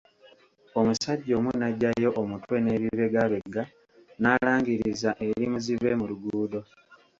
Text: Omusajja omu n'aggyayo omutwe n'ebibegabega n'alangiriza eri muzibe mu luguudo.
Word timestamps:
Omusajja 0.79 1.33
omu 1.39 1.51
n'aggyayo 1.59 2.09
omutwe 2.21 2.55
n'ebibegabega 2.61 3.63
n'alangiriza 4.21 5.09
eri 5.27 5.45
muzibe 5.51 5.89
mu 5.99 6.05
luguudo. 6.11 6.59